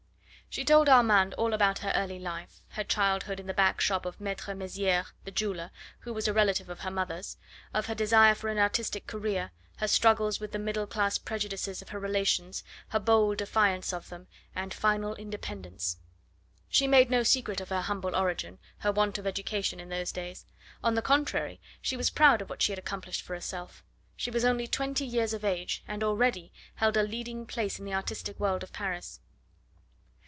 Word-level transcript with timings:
She 0.53 0.65
told 0.65 0.89
Armand 0.89 1.33
all 1.35 1.53
about 1.53 1.79
her 1.79 1.93
early 1.95 2.19
life, 2.19 2.59
her 2.71 2.83
childhood 2.83 3.39
in 3.39 3.47
the 3.47 3.53
backshop 3.53 4.03
of 4.05 4.19
Maitre 4.19 4.53
Meziere, 4.53 5.05
the 5.23 5.31
jeweller, 5.31 5.71
who 5.99 6.13
was 6.13 6.27
a 6.27 6.33
relative 6.33 6.67
of 6.69 6.81
her 6.81 6.91
mother's; 6.91 7.37
of 7.73 7.85
her 7.85 7.95
desire 7.95 8.35
for 8.35 8.49
an 8.49 8.57
artistic 8.57 9.07
career, 9.07 9.51
her 9.77 9.87
struggles 9.87 10.41
with 10.41 10.51
the 10.51 10.59
middle 10.59 10.85
class 10.85 11.17
prejudices 11.17 11.81
of 11.81 11.87
her 11.87 12.01
relations, 12.01 12.65
her 12.89 12.99
bold 12.99 13.37
defiance 13.37 13.93
of 13.93 14.09
them, 14.09 14.27
and 14.53 14.73
final 14.73 15.15
independence. 15.15 15.99
She 16.67 16.85
made 16.85 17.09
no 17.09 17.23
secret 17.23 17.61
of 17.61 17.69
her 17.69 17.83
humble 17.83 18.13
origin, 18.13 18.59
her 18.79 18.91
want 18.91 19.17
of 19.17 19.25
education 19.25 19.79
in 19.79 19.87
those 19.87 20.11
days; 20.11 20.45
on 20.83 20.95
the 20.95 21.01
contrary, 21.01 21.61
she 21.81 21.95
was 21.95 22.09
proud 22.09 22.41
of 22.41 22.49
what 22.49 22.61
she 22.61 22.73
had 22.73 22.79
accomplished 22.79 23.21
for 23.21 23.35
herself. 23.35 23.85
She 24.17 24.29
was 24.29 24.43
only 24.43 24.67
twenty 24.67 25.05
years 25.05 25.33
of 25.33 25.45
age, 25.45 25.81
and 25.87 26.03
already 26.03 26.51
held 26.75 26.97
a 26.97 27.03
leading 27.03 27.45
place 27.45 27.79
in 27.79 27.85
the 27.85 27.93
artistic 27.93 28.37
world 28.37 28.63
of 28.63 28.73
Paris. 28.73 29.21